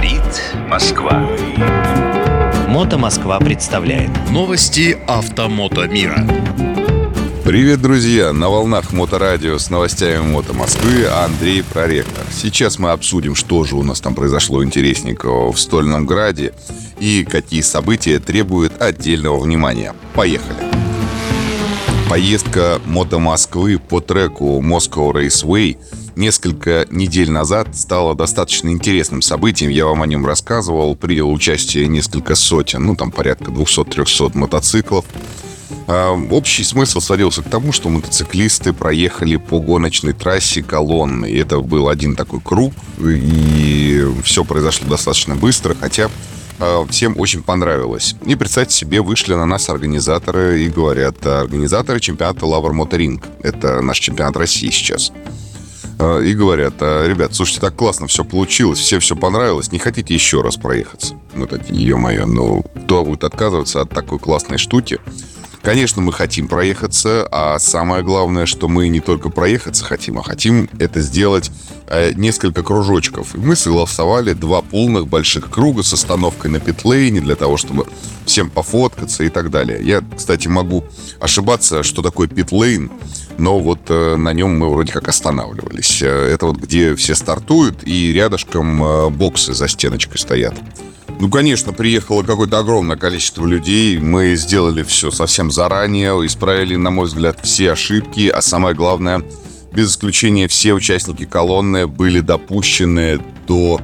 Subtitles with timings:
[0.00, 1.28] Говорит Москва.
[2.68, 6.26] Мото Москва представляет Новости автомото мира.
[7.44, 8.32] Привет, друзья!
[8.32, 12.24] На волнах Моторадио с новостями Мото Москвы Андрей Проректор.
[12.32, 16.54] Сейчас мы обсудим, что же у нас там произошло интересненького в Стольном Граде
[16.98, 19.94] и какие события требуют отдельного внимания.
[20.14, 20.56] Поехали!
[22.08, 25.76] Поездка Мото Москвы по треку Moscow Raceway
[26.20, 29.70] несколько недель назад стало достаточно интересным событием.
[29.70, 30.94] Я вам о нем рассказывал.
[30.94, 35.04] Принял участие несколько сотен, ну там порядка 200-300 мотоциклов.
[35.88, 41.26] А, общий смысл сводился к тому, что мотоциклисты проехали по гоночной трассе колонны.
[41.36, 46.10] Это был один такой круг, и все произошло достаточно быстро, хотя
[46.60, 48.14] а, всем очень понравилось.
[48.26, 53.26] И представьте себе, вышли на нас организаторы и говорят, организаторы чемпионата Лавр Моторинг.
[53.42, 55.12] Это наш чемпионат России сейчас.
[56.02, 60.40] А, и говорят, ребят, слушайте, так классно все получилось, все все понравилось, не хотите еще
[60.40, 61.14] раз проехаться?
[61.34, 64.98] Мы такие, ё-моё, ну кто будет отказываться от такой классной штуки?
[65.62, 70.70] Конечно, мы хотим проехаться, а самое главное, что мы не только проехаться хотим, а хотим
[70.78, 71.50] это сделать
[71.86, 73.34] э, несколько кружочков.
[73.34, 77.86] И мы согласовали два полных больших круга с остановкой на питлейне для того, чтобы
[78.24, 79.80] всем пофоткаться и так далее.
[79.82, 80.84] Я, кстати, могу
[81.20, 82.90] ошибаться, что такое питлейн,
[83.36, 86.00] но вот э, на нем мы вроде как останавливались.
[86.00, 90.54] Э, это вот где все стартуют, и рядышком боксы за стеночкой стоят.
[91.20, 93.98] Ну, конечно, приехало какое-то огромное количество людей.
[93.98, 99.22] Мы сделали все совсем заранее, исправили, на мой взгляд, все ошибки, а самое главное,
[99.70, 103.82] без исключения все участники колонны были допущены до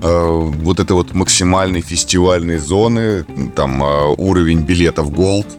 [0.00, 0.26] э,
[0.62, 5.48] вот этой вот максимальной фестивальной зоны, там э, уровень билетов Gold–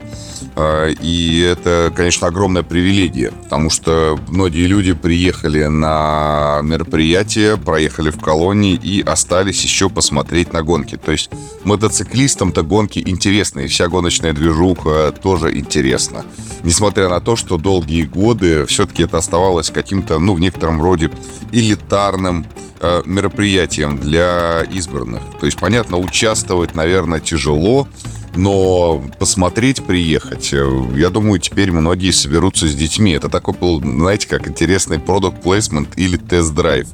[1.02, 8.76] и это, конечно, огромная привилегия, потому что многие люди приехали на мероприятие, проехали в колонии
[8.76, 10.98] и остались еще посмотреть на гонки.
[10.98, 11.30] То есть
[11.64, 16.26] мотоциклистам-то гонки интересны, и вся гоночная движуха тоже интересна.
[16.64, 21.12] Несмотря на то, что долгие годы все-таки это оставалось каким-то, ну, в некотором роде
[21.52, 22.46] элитарным
[22.80, 25.22] э, мероприятием для избранных.
[25.40, 27.88] То есть, понятно, участвовать, наверное, тяжело,
[28.36, 33.12] но посмотреть, приехать, э, я думаю, теперь многие соберутся с детьми.
[33.12, 36.88] Это такой был, знаете, как интересный продукт плейсмент или тест-драйв,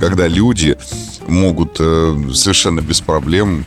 [0.00, 0.76] когда люди
[1.26, 3.64] могут э, совершенно без проблем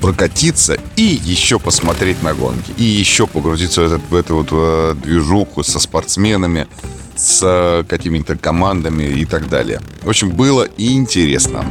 [0.00, 4.94] прокатиться и еще посмотреть на гонки, и еще погрузиться в, этот, в эту вот э,
[5.02, 6.66] движуху со спортсменами,
[7.14, 9.80] с какими-то командами и так далее.
[10.02, 11.64] В общем, было интересно.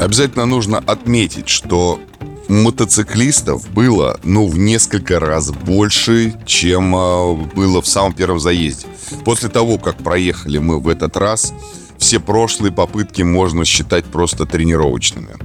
[0.00, 2.00] Обязательно нужно отметить, что
[2.48, 8.86] мотоциклистов было, ну, в несколько раз больше, чем э, было в самом первом заезде.
[9.24, 11.52] После того, как проехали мы в этот раз,
[11.98, 15.36] все прошлые попытки можно считать просто тренировочными.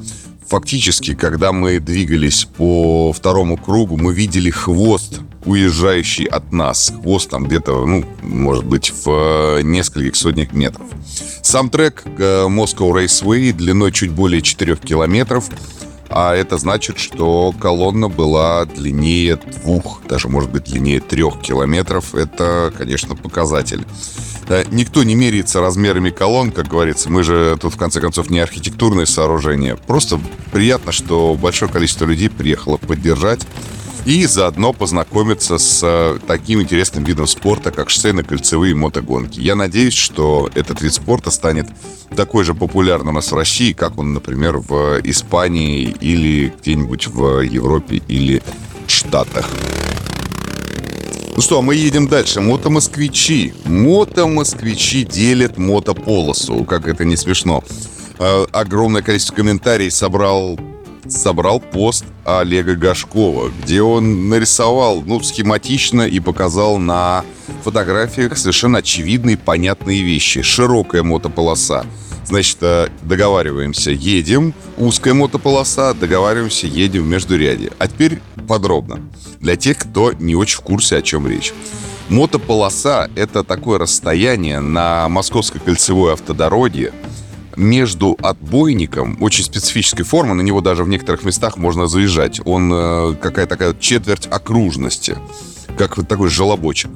[0.48, 6.92] Фактически, когда мы двигались по второму кругу, мы видели хвост, уезжающий от нас.
[7.02, 10.88] Хвост там где-то, ну, может быть, в нескольких сотнях метров.
[11.44, 15.46] Сам трек э, Moscow Raceway длиной чуть более 4 километров–
[16.10, 22.16] а это значит, что колонна была длиннее двух, даже может быть длиннее трех километров.
[22.16, 23.86] Это, конечно, показатель.
[24.72, 27.12] Никто не меряется размерами колонн, как говорится.
[27.12, 29.78] Мы же тут, в конце концов, не архитектурное сооружение.
[29.78, 30.20] Просто
[30.52, 33.46] приятно, что большое количество людей приехало поддержать
[34.06, 39.40] и заодно познакомиться с э, таким интересным видом спорта, как шоссейно-кольцевые мотогонки.
[39.40, 41.68] Я надеюсь, что этот вид спорта станет
[42.16, 47.42] такой же популярным у нас в России, как он, например, в Испании или где-нибудь в
[47.42, 48.42] Европе или
[48.88, 49.48] Штатах.
[51.36, 52.42] Ну что, мы едем дальше.
[52.42, 53.54] Мотомосквичи.
[53.66, 56.66] Мотомосквичи делят мотополосу.
[56.66, 57.64] Как это не смешно.
[58.18, 60.60] Э, огромное количество комментариев собрал
[61.08, 67.24] собрал пост Олега Гашкова, где он нарисовал, ну, схематично и показал на
[67.64, 70.42] фотографиях совершенно очевидные, понятные вещи.
[70.42, 71.86] Широкая мотополоса.
[72.26, 77.72] Значит, э, договариваемся, едем, узкая мотополоса, договариваемся, едем в междурядье.
[77.80, 79.00] А теперь подробно,
[79.40, 81.54] для тех, кто не очень в курсе, о чем речь.
[82.08, 86.92] Мотополоса— это такое расстояние на Московской кольцевой автодороге,
[87.56, 92.42] между отбойником очень специфической формы, на него даже в некоторых местах можно заезжать.
[92.46, 95.18] Он э, какая такая четверть окружности,
[95.78, 96.92] как вот такой желобочек.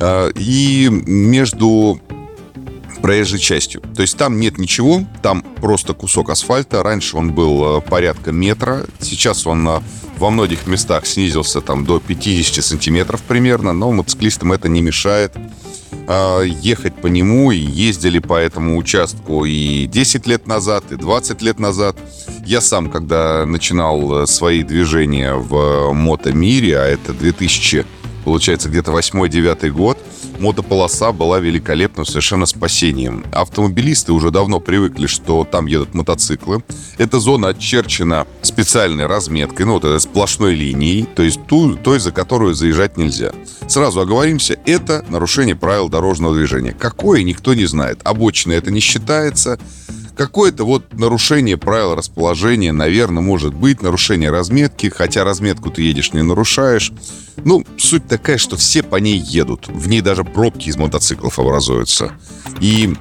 [0.00, 2.00] Э, и между
[3.00, 3.82] проезжей частью.
[3.94, 6.82] То есть там нет ничего, там просто кусок асфальта.
[6.82, 9.80] Раньше он был э, порядка метра, сейчас он э,
[10.18, 15.32] во многих местах снизился там до 50 сантиметров примерно, но мотоциклистам это не мешает
[16.08, 21.58] ехать по нему и ездили по этому участку и 10 лет назад, и 20 лет
[21.58, 21.96] назад.
[22.44, 27.84] Я сам, когда начинал э, свои движения в мотомире, а это 2000
[28.26, 29.98] получается, где-то 8-9 год,
[30.40, 33.24] мотополоса была великолепным совершенно спасением.
[33.30, 36.64] Автомобилисты уже давно привыкли, что там едут мотоциклы.
[36.98, 42.10] Эта зона очерчена специальной разметкой, ну вот этой сплошной линией, то есть ту, той, за
[42.10, 43.30] которую заезжать нельзя.
[43.68, 46.72] Сразу оговоримся, это нарушение правил дорожного движения.
[46.76, 48.00] Какое, никто не знает.
[48.02, 49.56] Обочина это не считается.
[50.16, 56.22] Какое-то вот нарушение правил расположения, наверное, может быть, нарушение разметки, хотя разметку ты едешь не
[56.22, 56.90] нарушаешь.
[57.44, 59.68] Ну, суть такая, что все по ней едут.
[59.68, 62.12] В ней даже пробки из мотоциклов образуются.
[62.60, 62.94] И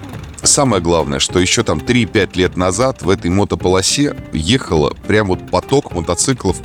[0.43, 5.93] самое главное, что еще там 3-5 лет назад в этой мотополосе ехало прям вот поток
[5.93, 6.57] мотоциклов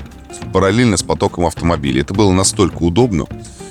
[0.53, 2.01] параллельно с потоком автомобилей.
[2.01, 3.27] Это было настолько удобно.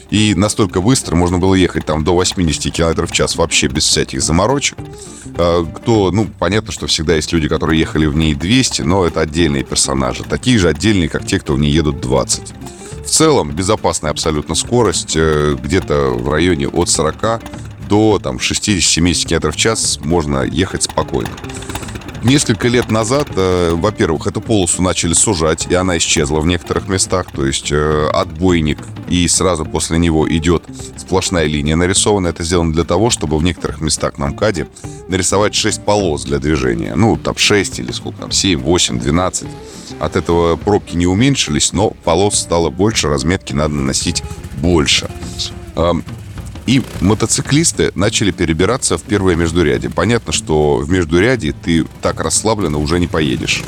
[0.09, 4.21] И настолько быстро можно было ехать там до 80 км в час вообще без всяких
[4.21, 4.77] заморочек.
[5.37, 9.21] А, кто, ну, понятно, что всегда есть люди, которые ехали в ней 200, но это
[9.21, 10.23] отдельные персонажи.
[10.23, 12.53] Такие же отдельные, как те, кто в ней едут 20.
[13.05, 17.41] В целом, безопасная абсолютно скорость, э, где-то в районе от 40
[17.87, 21.31] до там, 60-70 км в час можно ехать спокойно.
[22.23, 27.27] Несколько лет назад, э, во-первых, эту полосу начали сужать, и она исчезла в некоторых местах.
[27.31, 30.63] То есть э, отбойник, и сразу после него идет
[30.97, 32.27] сплошная линия нарисована.
[32.27, 34.67] Это сделано для того, чтобы в некоторых местах на МКАДе
[35.07, 36.93] нарисовать 6 полос для движения.
[36.95, 39.47] Ну, там 6 или сколько там, 7, 8, 12.
[40.01, 44.23] От этого пробки не уменьшились, но полос стало больше, разметки надо наносить
[44.57, 45.09] больше.
[46.69, 49.89] И мотоциклисты начали перебираться в первое междурядье.
[49.89, 53.63] Понятно, что в междурядье ты так расслабленно уже не поедешь.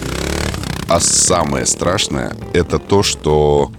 [0.87, 3.71] А самое страшное– это то, что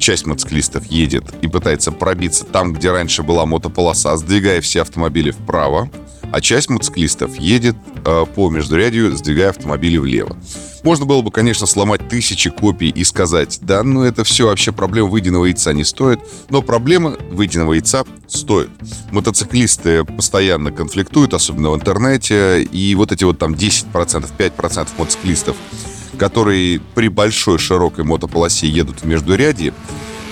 [0.00, 5.88] часть мотоциклистов едет и пытается пробиться там, где раньше была мотополоса, сдвигая все автомобили вправо,
[6.32, 10.36] а часть мотоциклистов едет э, по междурядью, сдвигая автомобили влево.
[10.82, 15.08] Можно было бы, конечно, сломать тысячи копий и сказать, да, ну это все вообще проблем
[15.08, 18.68] выеденного яйца не стоит, но проблема выеденного яйца стоит.
[19.10, 23.86] Мотоциклисты постоянно конфликтуют, особенно в интернете, и вот эти вот там 10%,
[24.36, 25.56] 5% мотоциклистов,
[26.18, 29.72] которые при большой широкой мотополосе едут в междурядье,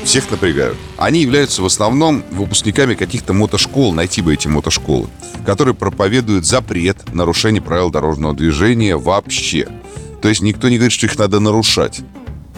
[0.04, 0.76] всех напрягают.
[0.96, 5.08] Они являются в основном выпускниками каких-то мотошкол, найти бы эти мотошколы,
[5.46, 9.69] которые проповедуют запрет нарушения правил дорожного движения вообще.
[10.20, 12.00] То есть никто не говорит, что их надо нарушать.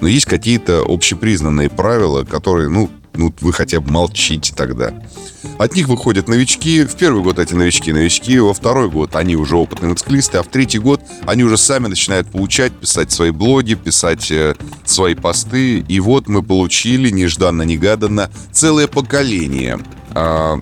[0.01, 4.93] Но есть какие-то общепризнанные правила, которые, ну, ну, вы хотя бы молчите тогда.
[5.59, 6.85] От них выходят новички.
[6.85, 10.49] В первый год эти новички новички, во второй год они уже опытные мотоциклисты, а в
[10.49, 15.79] третий год они уже сами начинают получать, писать свои блоги, писать э, свои посты.
[15.81, 19.79] И вот мы получили нежданно-негаданно целое поколение
[20.15, 20.57] э,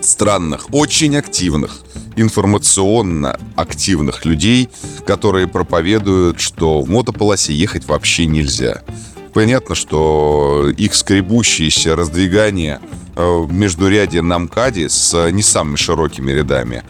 [0.00, 1.80] странных, очень активных
[2.16, 4.68] информационно активных людей,
[5.04, 8.82] которые проповедуют, что в мотополосе ехать вообще нельзя.
[9.34, 12.80] Понятно, что их скребущиеся раздвигания
[13.16, 16.84] э, между ряде на МКАДе с не самыми широкими рядами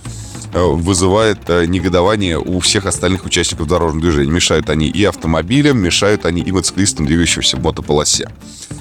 [0.53, 4.31] э, вызывает э, негодование у всех остальных участников дорожного движения.
[4.31, 8.29] Мешают они и автомобилям, мешают они и мотоциклистам, двигающимся в мотополосе.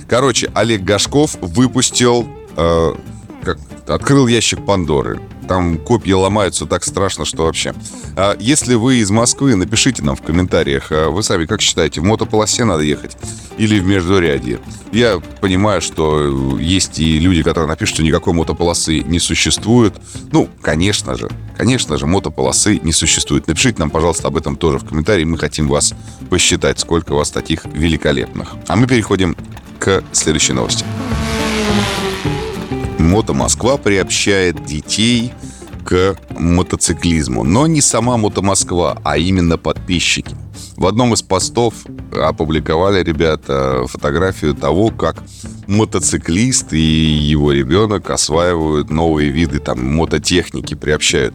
[0.09, 2.27] Короче, Олег Гашков выпустил,
[2.57, 2.93] э,
[3.43, 5.21] как, открыл ящик Пандоры.
[5.47, 7.73] Там копья ломаются так страшно, что вообще.
[8.15, 12.03] А если вы из Москвы, напишите нам в комментариях, а вы сами как считаете, в
[12.03, 13.17] мотополосе надо ехать
[13.57, 14.59] или в междурядье?
[14.91, 19.95] Я понимаю, что есть и люди, которые напишут, что никакой мотополосы не существует.
[20.31, 23.47] Ну, конечно же, конечно же, мотополосы не существует.
[23.47, 25.23] Напишите нам, пожалуйста, об этом тоже в комментарии.
[25.23, 25.93] Мы хотим вас
[26.29, 28.55] посчитать, сколько у вас таких великолепных.
[28.67, 29.35] А мы переходим
[29.79, 30.85] к следующей новости.
[32.99, 35.33] Мото Москва приобщает детей
[35.83, 37.43] к мотоциклизму.
[37.43, 40.35] Но не сама Мото Москва, а именно подписчики.
[40.75, 41.75] В одном из постов
[42.11, 45.23] опубликовали ребята фотографию того, как
[45.67, 51.33] мотоциклист и его ребенок осваивают новые виды там мототехники, приобщают.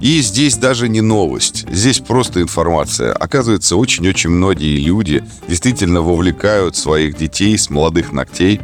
[0.00, 3.12] И здесь даже не новость, здесь просто информация.
[3.12, 8.60] Оказывается, очень-очень многие люди действительно вовлекают своих детей с молодых ногтей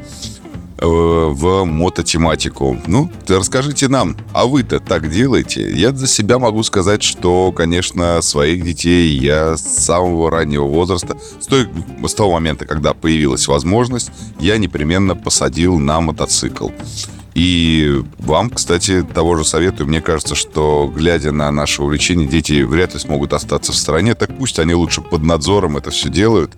[0.79, 2.79] в мототематику.
[2.87, 5.71] Ну, расскажите нам, а вы-то так делаете?
[5.73, 11.47] Я за себя могу сказать, что, конечно, своих детей я с самого раннего возраста, с,
[11.47, 11.69] той,
[12.07, 16.69] с того момента, когда появилась возможность, я непременно посадил на мотоцикл.
[17.35, 19.89] И вам, кстати, того же советую.
[19.89, 24.15] Мне кажется, что, глядя на наше увлечение, дети вряд ли смогут остаться в стороне.
[24.15, 26.53] Так пусть они лучше под надзором это все делают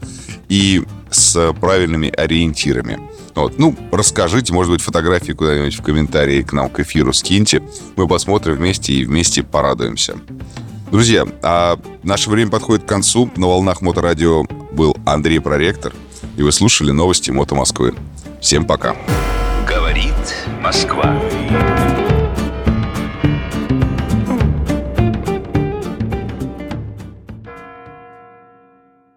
[0.51, 3.01] и с правильными ориентирами.
[3.37, 3.59] Вот.
[3.59, 7.63] Ну, расскажите, может быть, фотографии куда-нибудь в комментарии к нам, к эфиру скиньте.
[7.95, 10.17] Мы посмотрим вместе и вместе порадуемся.
[10.91, 13.31] Друзья, а наше время подходит к концу.
[13.37, 15.93] На волнах Моторадио был Андрей Проректор,
[16.37, 17.95] и вы слушали новости Мото Москвы.
[18.41, 18.97] Всем пока.
[19.69, 20.15] Говорит
[20.63, 21.21] Москва.